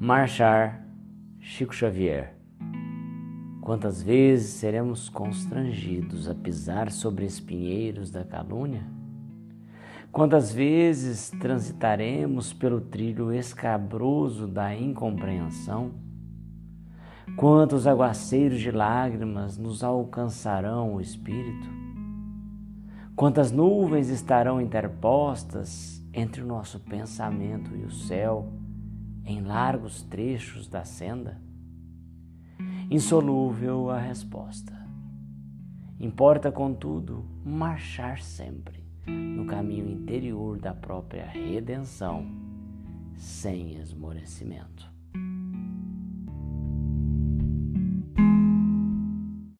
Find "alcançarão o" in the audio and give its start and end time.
19.82-21.00